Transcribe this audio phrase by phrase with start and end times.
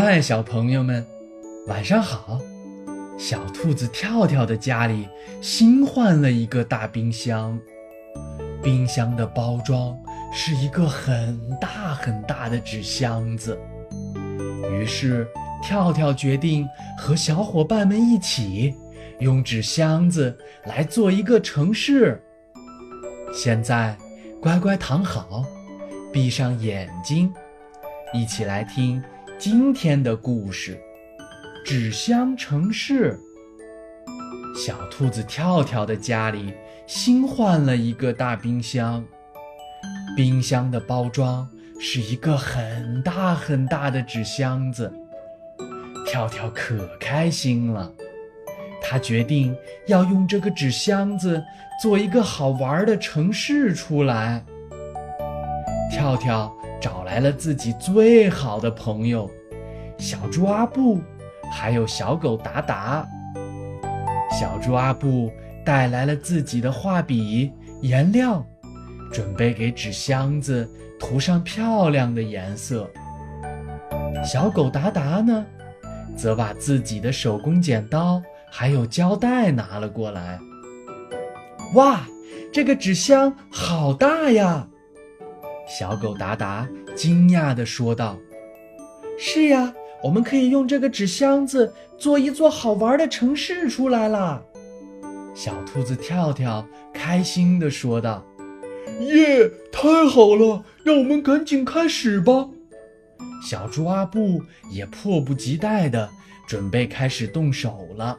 [0.00, 1.04] 嗨，小朋友们，
[1.66, 2.40] 晚上好！
[3.18, 5.08] 小兔子跳跳的家里
[5.42, 7.58] 新换了一个大冰箱，
[8.62, 9.98] 冰箱的包装
[10.32, 13.58] 是一个很大很大的纸箱子。
[14.70, 15.26] 于是，
[15.64, 16.64] 跳跳决定
[16.96, 18.76] 和小伙伴们一起
[19.18, 22.22] 用纸箱子来做一个城市。
[23.32, 23.98] 现在，
[24.40, 25.44] 乖乖躺好，
[26.12, 27.34] 闭上眼睛，
[28.14, 29.02] 一起来听。
[29.38, 30.76] 今天的故事：
[31.64, 33.16] 纸箱城市。
[34.56, 36.52] 小兔子跳跳的家里
[36.88, 39.04] 新换了一个大冰箱，
[40.16, 44.92] 冰箱的包装是一个很大很大的纸箱子。
[46.04, 47.92] 跳跳可开心了，
[48.82, 51.40] 他决定要用这个纸箱子
[51.80, 54.44] 做一个好玩的城市出来。
[55.92, 56.52] 跳跳。
[56.80, 59.28] 找来了自己最好的朋友，
[59.98, 61.00] 小猪阿布，
[61.50, 63.06] 还有小狗达达。
[64.30, 65.32] 小猪阿布
[65.64, 68.44] 带来了自己的画笔、颜料，
[69.12, 70.68] 准备给纸箱子
[71.00, 72.88] 涂上漂亮的颜色。
[74.24, 75.44] 小狗达达呢，
[76.16, 80.38] 则把自己的手工剪刀还有胶带拿了过来。
[81.74, 82.06] 哇，
[82.52, 84.68] 这个纸箱好大呀！
[85.68, 86.66] 小狗达达
[86.96, 88.18] 惊讶地说道
[89.18, 94.42] ：“是呀，我们可以用这个纸箱子做一座好玩的城市出来了。”
[95.36, 98.24] 小兔子跳跳开心地说道
[99.00, 100.64] ：“耶，太好了！
[100.82, 102.48] 让我们赶紧开始吧。”
[103.46, 106.08] 小猪阿布也迫不及待地
[106.48, 108.18] 准备开始动手了。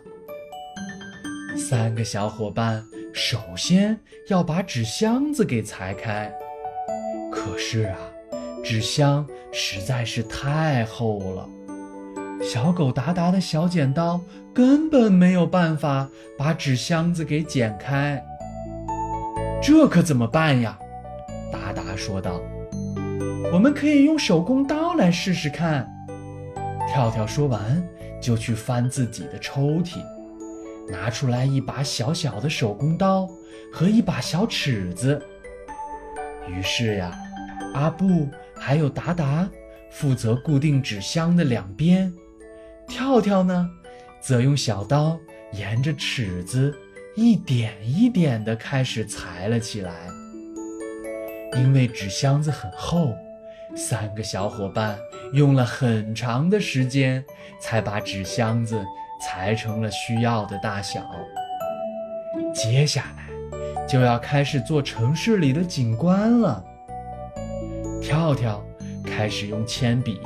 [1.58, 6.32] 三个小伙伴首先要把纸箱子给裁开。
[7.40, 7.98] 可是啊，
[8.64, 11.50] 纸箱实在是太厚了，
[12.44, 14.20] 小狗达达的小剪刀
[14.54, 18.22] 根本没有办法把纸箱子给剪开。
[19.64, 20.78] 这可怎么办呀？
[21.52, 22.42] 达达说道
[23.54, 25.90] ：“我们可以用手工刀来试试看。”
[26.92, 27.82] 跳跳说完，
[28.22, 30.04] 就去翻自己的抽屉，
[30.90, 33.30] 拿出来一把小小的手工刀
[33.72, 35.22] 和一把小尺子。
[36.48, 37.16] 于是呀，
[37.74, 39.50] 阿布还有达达
[39.90, 42.14] 负责固定纸箱的两边，
[42.88, 43.70] 跳跳呢，
[44.22, 45.18] 则用小刀
[45.52, 46.76] 沿着尺子
[47.16, 49.92] 一点一点地开始裁了起来。
[51.56, 53.14] 因为纸箱子很厚，
[53.76, 54.98] 三个小伙伴
[55.34, 57.24] 用了很长的时间
[57.62, 58.84] 才把纸箱子
[59.22, 61.10] 裁成了需要的大小。
[62.54, 63.30] 接下来。
[63.88, 66.64] 就要开始做城市里的景观了。
[68.02, 68.64] 跳跳
[69.04, 70.20] 开始用铅笔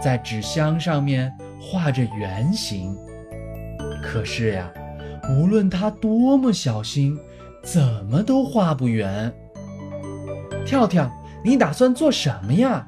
[0.00, 2.96] 在纸箱上面画着圆形，
[4.02, 4.72] 可是呀，
[5.30, 7.18] 无论他多么小心，
[7.62, 9.32] 怎么都画不圆。
[10.66, 11.10] 跳跳，
[11.44, 12.86] 你打算做什么呀？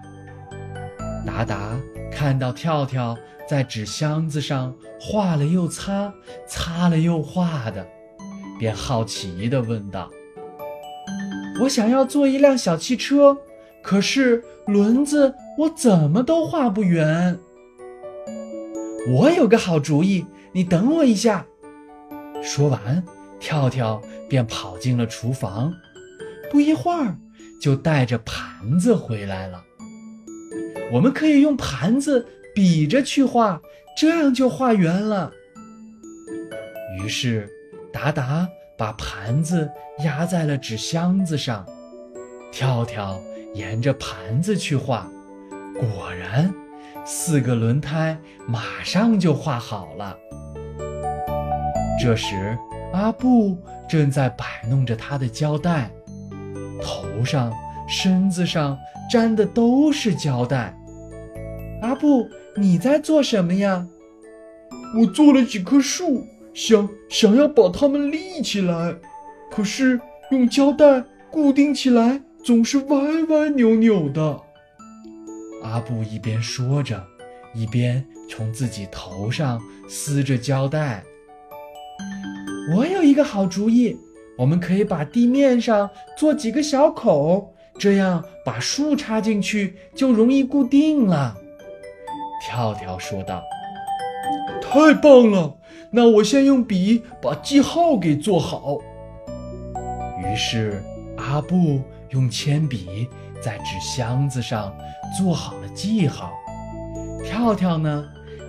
[1.27, 1.78] 达达
[2.11, 3.16] 看到跳跳
[3.49, 6.12] 在纸箱子上画了又擦，
[6.47, 7.87] 擦了又画的。
[8.59, 10.09] 便好奇地问道
[11.61, 13.37] ：“我想要做一辆小汽车，
[13.84, 17.39] 可是轮子我怎么都画不圆。”
[19.15, 21.47] 我有个好主意，你等我一下。
[22.43, 23.05] 说完，
[23.39, 25.72] 跳跳便跑进了厨房，
[26.50, 27.17] 不一会儿
[27.61, 29.62] 就带着盘子回来了。
[30.91, 33.61] 我们可以用盘子比着去画，
[33.97, 35.31] 这样就画圆了。
[37.03, 37.49] 于是。
[37.93, 39.71] 达达把盘子
[40.01, 41.65] 压在了纸箱子上，
[42.51, 43.22] 跳跳
[43.54, 45.09] 沿着盘子去画，
[45.78, 46.53] 果然，
[47.04, 50.19] 四个轮胎马上就画好了。
[52.03, 52.59] 这时，
[52.92, 53.56] 阿布
[53.88, 55.88] 正在摆弄着他的胶带，
[56.82, 57.53] 头上、
[57.88, 58.76] 身子上
[59.12, 60.76] 粘的都是胶带。
[61.80, 63.86] 阿布，你在做什么呀？
[64.98, 66.27] 我做了几棵树。
[66.53, 68.95] 想想要把它们立起来，
[69.51, 72.98] 可是用胶带固定起来总是歪
[73.30, 74.38] 歪扭扭的。
[75.62, 77.02] 阿布一边说着，
[77.54, 79.58] 一边从自己头上
[79.88, 81.02] 撕着胶带。
[82.76, 83.96] 我有一个好主意，
[84.36, 85.88] 我们可以把地面上
[86.18, 91.34] 做几个小口，这样把树插进去就容易固定了。
[92.42, 93.42] 跳跳说道
[94.60, 95.56] ：“太棒了！”
[95.91, 98.78] 那我先用笔把记号给做好。
[100.20, 100.82] 于是
[101.24, 103.09] 阿布用铅笔
[103.41, 104.76] 在纸箱子上
[105.18, 106.30] 做好了记号，
[107.24, 108.04] 跳跳呢，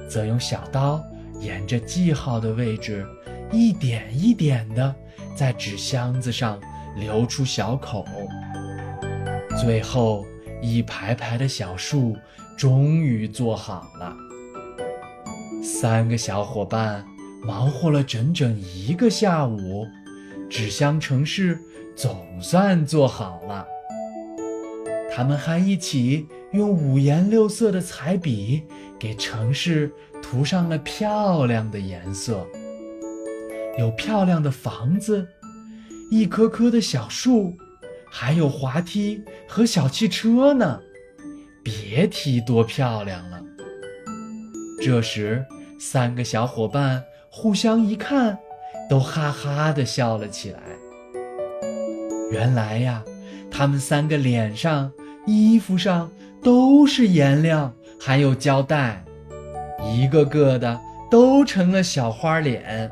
[0.09, 1.01] 则用小刀
[1.39, 3.07] 沿着记号的位置，
[3.49, 4.93] 一点一点的
[5.35, 6.59] 在纸箱子上
[6.97, 8.05] 留出小口。
[9.57, 10.25] 最后，
[10.61, 12.17] 一排排的小树
[12.57, 14.13] 终于做好了。
[15.63, 17.05] 三个小伙伴
[17.41, 19.87] 忙活了整整一个下午，
[20.49, 21.59] 纸箱城市
[21.95, 23.65] 总算做好了。
[25.11, 28.63] 他们还一起用五颜六色的彩笔
[28.99, 32.45] 给城市涂上了漂亮的颜色，
[33.79, 35.25] 有漂亮的房子，
[36.11, 37.55] 一棵棵的小树，
[38.11, 40.81] 还有滑梯和小汽车呢，
[41.63, 43.41] 别提多漂亮了。
[44.81, 45.45] 这时，
[45.79, 48.37] 三个小伙伴互相一看，
[48.89, 50.59] 都哈哈地笑了起来。
[52.31, 53.03] 原来呀，
[53.49, 54.91] 他们三个脸上。
[55.27, 56.11] 衣服上
[56.43, 59.03] 都是颜料，还有胶带，
[59.83, 60.79] 一个个的
[61.09, 62.91] 都成了小花脸。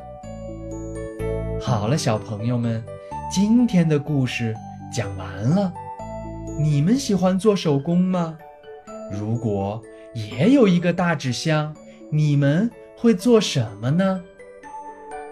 [1.60, 2.82] 好了，小朋友们，
[3.30, 4.52] 今天的故事
[4.92, 5.72] 讲完了。
[6.58, 8.36] 你们喜欢做手工吗？
[9.12, 9.80] 如果
[10.12, 11.72] 也有一个大纸箱，
[12.10, 14.20] 你们会做什么呢？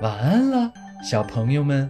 [0.03, 1.89] 晚安了，小朋友们。